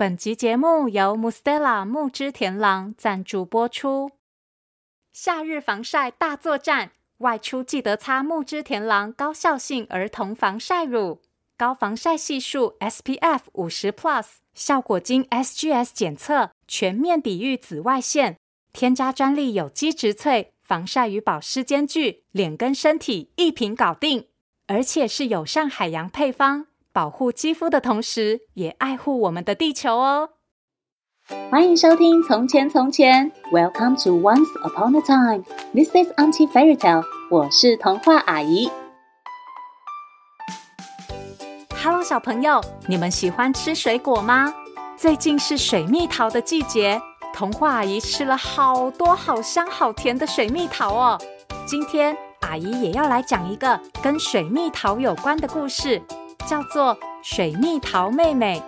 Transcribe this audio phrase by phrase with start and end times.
[0.00, 4.12] 本集节目由 Mustela 木之田狼赞助播出。
[5.12, 11.20] 夏日防晒大作战，外出记得擦木之田狼高效性儿童防晒乳，
[11.58, 14.24] 高防晒系数 SPF 五十 Plus，
[14.54, 18.38] 效果经 SGS 检测，全面抵御紫外线，
[18.72, 24.28] 添加专利有机植萃，防晒与保湿兼具，脸跟身体一瓶搞定，
[24.66, 26.68] 而且是友善海洋配方。
[26.92, 30.30] 保护肌肤的同时，也爱护我们的地球哦。
[31.48, 35.44] 欢迎收听《从前从前》，Welcome to Once Upon a Time。
[35.72, 37.04] This is Auntie Fairy Tale。
[37.30, 38.68] 我是童话阿姨。
[41.80, 44.52] Hello，小朋友，你们喜欢吃水果吗？
[44.96, 47.00] 最近是水蜜桃的季节，
[47.32, 51.16] 童话阿姨吃了好多好香好甜的水蜜桃哦。
[51.64, 56.02] 今天阿姨也要来讲一个跟水蜜桃有关的故事。
[56.46, 58.62] 叫做水蜜桃妹妹。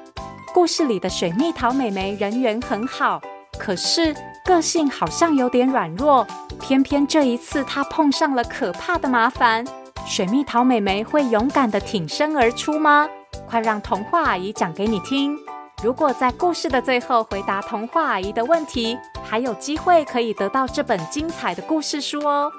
[0.54, 3.20] 故事里的水蜜桃妹妹人缘很好，
[3.58, 6.26] 可是个性好像有点软弱。
[6.60, 9.64] 偏偏这一次她碰上了可怕的麻烦。
[10.06, 13.08] 水蜜桃妹妹会勇敢地挺身而出吗？
[13.48, 15.38] 快让童话阿姨讲给你听。
[15.82, 22.52] 如果在故事的最后回答童话阿姨的问题，还有机会可以得到这本精彩的故事书哦。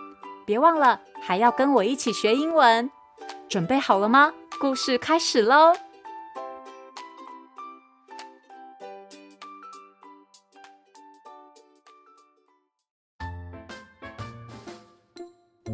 [0.46, 2.90] 别忘了还要跟我一起学英文。
[3.48, 4.34] 准备好了吗？
[4.60, 5.74] 故事开始喽！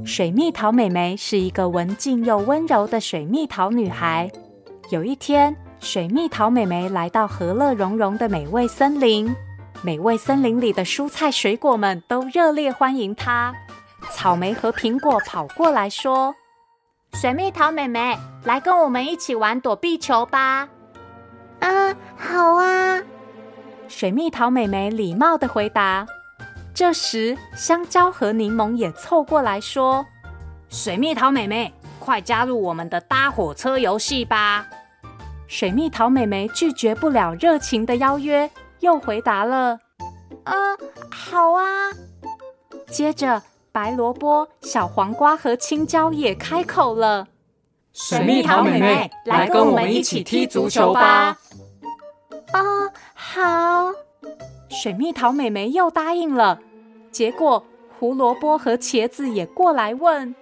[0.06, 4.32] 水蜜桃妹妹是一个文静又温柔的水蜜桃女孩。
[4.90, 9.34] 有一天，水蜜桃妹妹来到和乐融融的美味森林。
[9.84, 13.54] 美味森林里的蔬菜水果们都热烈欢迎她。
[14.12, 16.34] 草莓和苹果跑过来说。
[17.14, 20.70] 水蜜桃妹妹，来跟我们一起玩躲避球吧！
[21.60, 23.02] 啊，好啊。
[23.90, 26.06] 水蜜桃妹妹礼貌的回答。
[26.74, 30.06] 这时，香蕉和柠檬也凑过来说
[30.70, 34.66] ：“水蜜桃妹妹，快加入我们的搭火车游戏吧！”
[35.48, 38.50] 水蜜桃妹妹拒绝不了热情的邀约，
[38.80, 39.78] 又回答了
[40.46, 40.56] ：“嗯，
[41.12, 41.66] 好啊。”
[42.88, 43.42] 接着。
[43.72, 47.28] 白萝卜、小黄瓜和青椒也开口了
[47.94, 51.38] ：“水蜜桃妹妹，来跟我们一起踢足球吧！”
[52.54, 53.92] 哦，好。
[54.70, 56.60] 水蜜桃妹妹又答应了。
[57.12, 57.64] 结果
[57.98, 60.36] 胡萝卜和茄子也过来问：“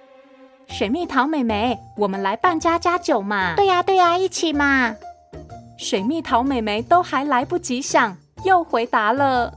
[0.67, 4.95] 水蜜桃妹妹，我们来办家家酒嘛？”“对呀，对呀，一起嘛！”
[5.77, 9.53] 水蜜桃妹妹都还来不及想，又回答了：“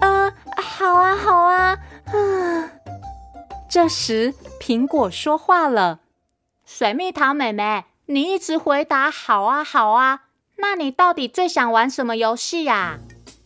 [0.00, 1.78] 啊，好啊，好啊。”
[2.12, 2.68] 嗯。
[3.72, 6.00] 这时，苹果说话了
[6.62, 10.24] ：“水蜜桃妹妹，你一直回答好啊，好啊，
[10.58, 12.98] 那你到底最想玩什么游戏呀？”“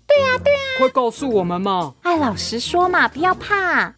[0.05, 3.95] 对呀，对呀，快告诉我们嘛！”“爱老实说嘛，不要怕。”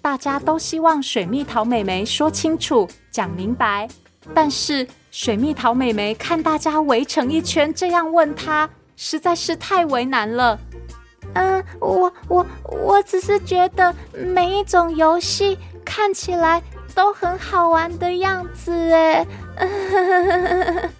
[0.00, 3.88] 大家都希望水蜜桃妹妹说清楚、讲明白，
[4.32, 10.56] 但是水蜜桃妹妹看大家围成一圈这样问她，实在是太为难了。
[11.34, 16.62] 嗯，我我我只是觉得每一种游戏看起来
[16.94, 19.26] 都很好玩的样子哎。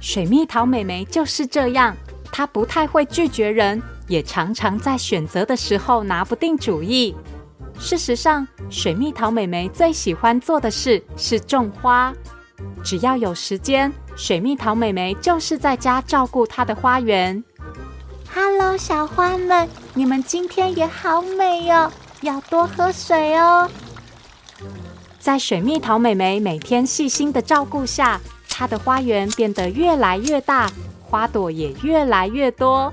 [0.00, 1.94] 水蜜桃妹妹就是这样，
[2.32, 7.14] 她不太会拒绝人，也常常在选择的时候拿不定主意。
[7.78, 12.14] 事实上，水蜜桃妹妹最喜欢做的事是种花。
[12.82, 17.42] 只要有时间，水蜜桃妹妹就是在家照顾她的花园。
[18.42, 21.92] Hello，小花们，你们今天也好美哦，
[22.22, 23.68] 要多喝水哦。
[25.18, 28.18] 在水蜜桃妹妹每天细心的照顾下，
[28.48, 30.70] 她的花园变得越来越大，
[31.02, 32.90] 花朵也越来越多。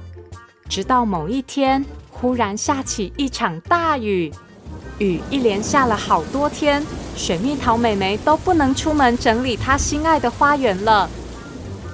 [0.67, 4.29] 直到某一天，忽然下起一场大雨，
[4.97, 6.85] 雨一连下了好多天，
[7.15, 11.09] 水蜜桃妹妹都不能出门整理她心爱的花园了。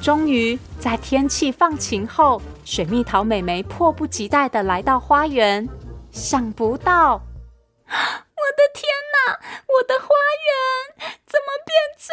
[0.04, 5.70] 终于，在天气放晴后，水蜜桃妹妹迫不及待地来到花园，
[6.12, 7.14] 想不到，
[7.88, 9.40] 我的天哪！
[9.66, 10.10] 我的花
[10.44, 12.12] 园怎么变这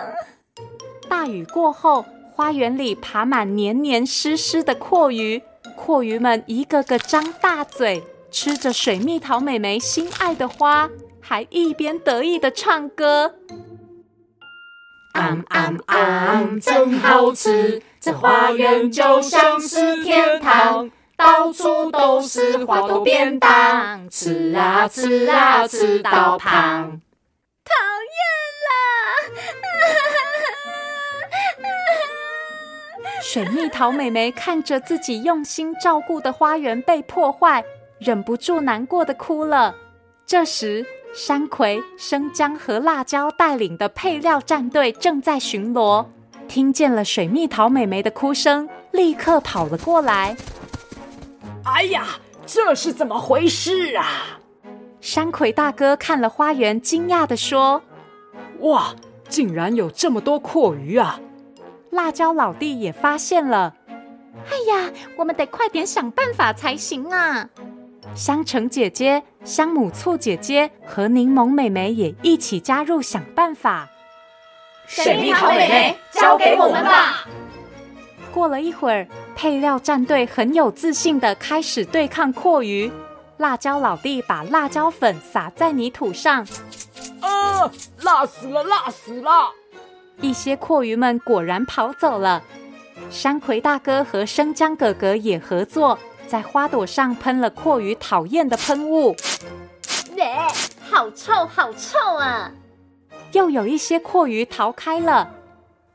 [0.00, 1.10] 样？
[1.10, 5.42] 大雨过后，花园里爬满黏黏湿湿的蛞蝓，
[5.76, 10.88] 蛞蝓们一个个张大嘴，吃着水蜜桃妹妹心爱的花，
[11.20, 13.34] 还一边得意地唱歌。
[15.20, 16.42] 啊啊啊！
[16.62, 27.00] 真好吃，这花园就像是天堂，到处都是花朵便当，吃啊吃啊吃到胖。
[27.64, 27.74] 讨
[28.16, 28.20] 厌
[28.66, 28.72] 啦！
[33.22, 37.62] 水蜜桃妹妹看着自己用心照顾的花园被破坏，
[37.98, 39.74] 忍不住难过的哭了。
[40.26, 46.06] 这时，山葵、生姜和辣椒带领的配料战队正在巡逻，
[46.46, 50.36] 听见了水蜜桃妹妹的哭声，立刻跑了过来。
[51.64, 52.06] 哎呀，
[52.46, 54.38] 这是怎么回事啊？
[55.00, 57.82] 山葵大哥看了花园，惊讶地说
[58.60, 58.94] ：“哇，
[59.28, 61.18] 竟然有这么多阔鱼啊！”
[61.90, 63.74] 辣椒老弟也发现了。
[64.48, 67.48] 哎呀，我们得快点想办法才行啊！
[68.14, 73.88] 香橙姐姐、香母醋姐姐和柠檬妹妹也一起加入想办法。
[74.86, 77.24] 水蜜桃妹妹，交给我们吧！
[78.32, 82.90] 过了一会儿，配料战队很有自信的开始对抗蛞蝓。
[83.38, 86.46] 辣椒老弟把辣椒粉撒在泥土上，
[87.20, 87.70] 啊，
[88.02, 89.50] 辣死了，辣死了！
[90.20, 92.42] 一些蛞蝓们果然跑走了。
[93.08, 95.98] 山葵大哥和生姜哥哥也合作。
[96.30, 99.16] 在花朵上喷了蛞蝓讨厌的喷雾，
[100.14, 100.46] 耶，
[100.88, 102.52] 好臭，好臭啊！
[103.32, 105.28] 又有一些蛞蝓逃开了。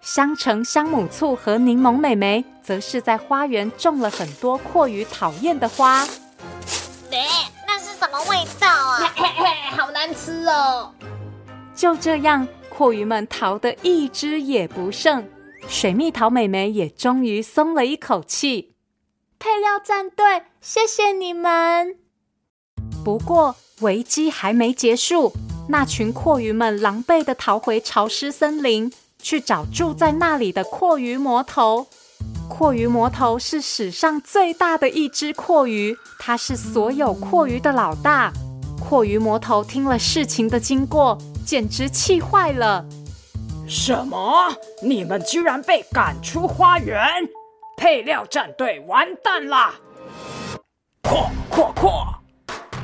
[0.01, 6.05] 香橙、香母醋和柠檬美眉则是在花园种了很多蛞蝓讨厌的花。
[7.11, 7.25] 耶，
[7.65, 9.13] 那是什么味道啊？
[9.15, 9.45] 嘿嘿，
[9.77, 10.91] 好难吃哦！
[11.73, 12.45] 就这样，
[12.77, 15.25] 蛞蝓们逃得一只也不剩，
[15.69, 18.74] 水蜜桃美眉也终于松了一口气。
[19.39, 21.97] 配料战队，谢谢你们。
[23.03, 25.33] 不过危机还没结束，
[25.69, 28.91] 那群蛞蝓们狼狈地逃回潮湿森林，
[29.21, 31.87] 去找住在那里的蛞蝓魔头。
[32.49, 38.31] 蛞蝓魔头是史上最大的一只蛞蝓，它是所有蛞蝓的老大。
[38.79, 42.85] 蛞蝓魔头听了事情的经过，简直气坏了。
[43.67, 44.55] 什么？
[44.83, 46.99] 你们居然被赶出花园？
[47.77, 49.73] 配料战队完蛋啦！
[51.03, 52.07] 扩扩扩，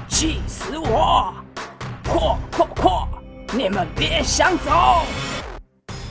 [0.07, 1.33] 气死我！
[2.03, 3.07] 扩扩扩，
[3.53, 5.03] 你们别想走！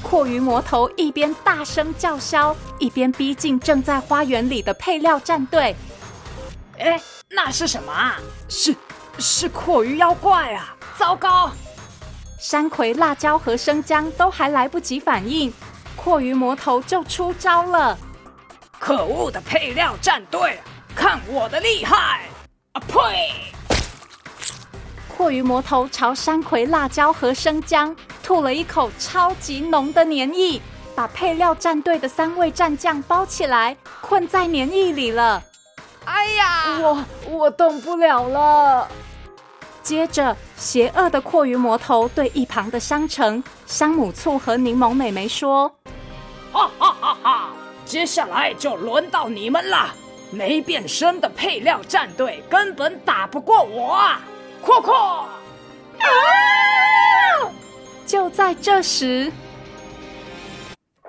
[0.02, 5.76] 蛞蝓魔头一边大声叫嚣，一边逼近正在花园里的配料战队。
[6.78, 8.18] 哎，那是什么啊？
[8.48, 8.74] 是
[9.18, 10.74] 是蛞蝓妖怪啊！
[10.96, 11.50] 糟糕！
[12.38, 15.52] 山葵、辣椒和生姜都还来不及反应，
[16.02, 17.96] 蛞蝓魔头就出招了。
[18.80, 20.58] 可恶的配料战队，
[20.96, 22.22] 看我的厉害！
[22.72, 23.30] 啊呸！
[25.06, 30.58] 阔鱼魔头朝山葵、辣椒和生姜吐了一口超级浓的粘液，
[30.96, 35.42] 把配料战队的三位战将包起来，困在粘液里了。
[36.06, 38.88] 哎呀，我我动不了了。
[39.82, 45.70] 接着，邪恶的阔鱼魔头对一旁的香橙、香母醋和柠檬妹妹说
[46.50, 47.50] ：“哈哈哈哈！”
[47.90, 49.92] 接下来就轮到你们了，
[50.30, 54.20] 没变身的配料战队根本打不过我啊！
[54.62, 54.94] 扩扩！
[55.98, 56.06] 啊！
[58.06, 59.32] 就在这时，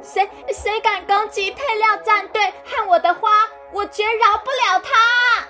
[0.02, 3.30] 谁谁敢攻击配料战队和我的花，
[3.72, 5.46] 我绝饶不了他！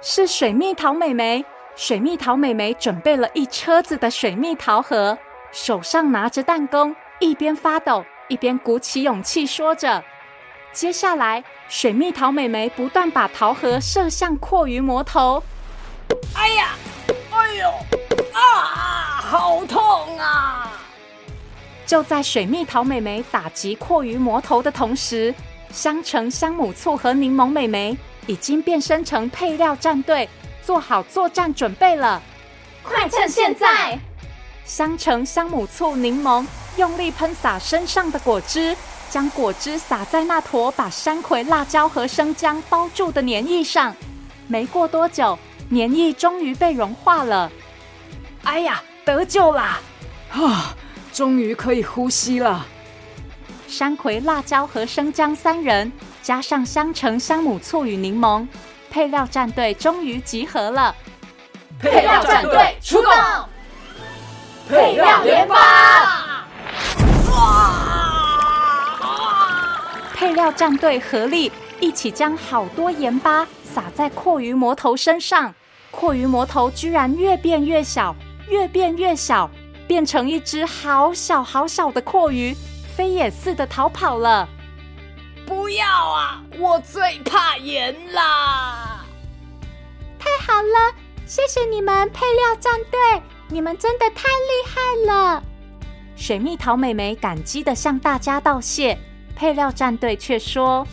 [0.00, 1.44] 是水蜜桃妹妹。
[1.74, 5.18] 水蜜桃妹妹准备了一车子的水蜜桃核，
[5.50, 10.04] 手上拿着弹弓，一边发抖一边鼓起勇气说着。
[10.72, 15.42] 接下来，水蜜桃妹妹不断把桃核射向蛞蝓魔头。
[16.34, 16.70] 哎呀，
[17.30, 17.68] 哎呦，
[18.32, 20.72] 啊，好痛啊！
[21.84, 25.34] 就在水蜜桃妹妹打击蛞蝓魔头的同时，
[25.70, 30.26] 香橙、香母醋和柠檬妹妹已经变身成配料战队，
[30.62, 32.22] 做好作战准备了。
[32.82, 33.98] 快趁现在！
[34.64, 38.74] 香橙、香母醋、柠檬用力喷洒身上的果汁。
[39.12, 43.94] 将果汁洒在那坨把山葵、辣椒和生姜包住的粘液上，
[44.48, 45.38] 没过多久，
[45.70, 47.52] 粘液终于被融化了。
[48.44, 49.80] 哎呀，得救啦！
[50.30, 50.74] 啊，
[51.12, 52.64] 终于可以呼吸了。
[53.68, 55.92] 山葵、辣椒和生姜三人，
[56.22, 58.48] 加上香橙、香母醋与柠檬，
[58.90, 60.96] 配料战队终于集合了。
[61.78, 63.12] 配料战队出动！
[64.70, 66.46] 配料研发！
[67.30, 67.81] 哇！
[70.22, 71.50] 配料战队合力
[71.80, 75.52] 一起将好多盐巴撒在蛞蝓魔头身上，
[75.90, 78.14] 蛞蝓魔头居然越变越小，
[78.48, 79.50] 越变越小，
[79.88, 82.54] 变成一只好小好小的蛞蝓，
[82.96, 84.48] 飞也似的逃跑了。
[85.44, 86.40] 不要啊！
[86.56, 89.04] 我最怕盐啦！
[90.20, 90.94] 太好了，
[91.26, 95.42] 谢谢你们配料战队，你们真的太厉害了！
[96.14, 98.96] 水蜜桃妹妹感激的向大家道谢。
[99.42, 100.86] 配料战队却说：“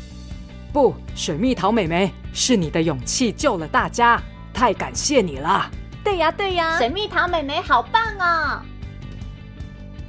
[0.73, 4.19] 不，水蜜桃妹妹，是你的勇气救了大家，
[4.51, 5.69] 太感谢你了。”
[6.03, 8.59] 对呀，对呀，水蜜桃妹妹好棒哦！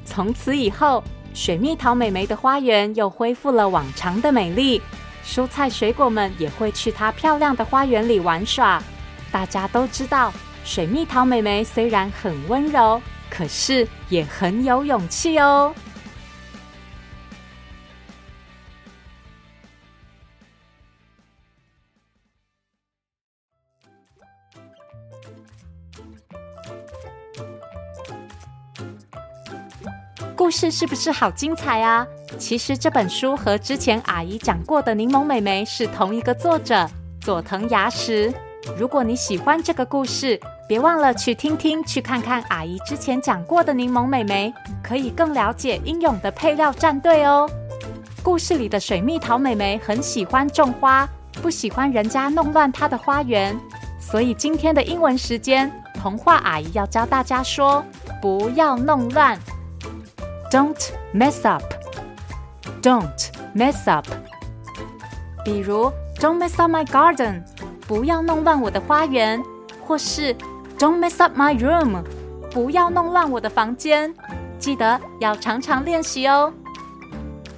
[0.06, 1.04] 从此以后，
[1.34, 4.80] 水蜜桃妹妹的花园又恢复了往常的美丽，
[5.22, 8.82] 蔬菜水果们也会去她漂亮的花园里玩耍。
[9.30, 10.32] 大家都知道，
[10.64, 15.74] 水蜜桃妹妹虽然很温柔，可是也很有勇气哦。
[30.40, 32.06] 故事是不是好精彩啊？
[32.38, 36.88] 其实这本书和之前阿姨讲过的《柠檬妹妹》是同一个作者
[37.20, 38.32] 佐藤芽实。
[38.74, 44.50] 如果你喜欢这个故事，别忘了去听听、去看看阿姨之前讲过的《柠檬妹妹》，
[44.82, 47.46] 可以更了解英勇的配料战队哦。
[48.22, 51.06] 故事里的水蜜桃妹妹很喜欢种花，
[51.42, 53.54] 不喜欢人家弄乱她的花园，
[54.00, 57.84] 所以今天的英文时间，童话阿姨要教大家说：
[58.22, 59.38] 不要弄乱。
[60.50, 61.62] Don't mess up.
[62.82, 64.06] Don't mess up.
[65.44, 67.44] 比如，Don't mess up my garden.
[67.86, 69.40] 不要弄乱我的花园。
[69.86, 70.34] 或是
[70.76, 72.02] ，Don't mess up my room.
[72.50, 74.12] 不要弄乱我的房间。
[74.58, 76.52] 记得要常常练习哦。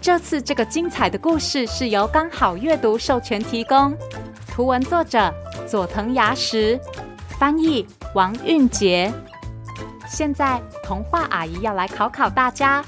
[0.01, 3.97] 这次这个精彩的故事是由刚好阅读授权提供，
[4.49, 5.33] 图文作者
[5.67, 6.79] 佐藤芽实，
[7.39, 9.11] 翻译王韵婕。
[10.07, 12.85] 现在，童话阿姨要来考考大家，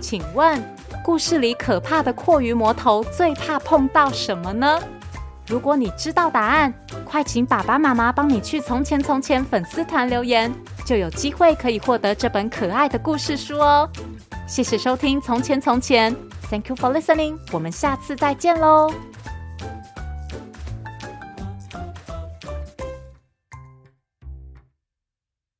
[0.00, 0.62] 请问
[1.04, 4.80] 故事里可怕的蛞蝓魔头最怕碰到什么呢？
[5.46, 10.52] 如果你知道答案，快请爸爸妈妈帮你去《从前从前》粉丝团留言，
[10.84, 13.88] 就有机会可以获得这本可爱的故事书哦。
[14.48, 16.12] 谢谢收听《从前从前》
[16.50, 18.92] ，Thank you for listening，我们下次再见喽。